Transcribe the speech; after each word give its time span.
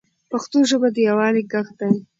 پښتو 0.29 0.57
ژبه 0.69 0.87
د 0.95 0.97
یووالي 1.07 1.43
ږغ 1.51 1.67
دی. 1.79 1.93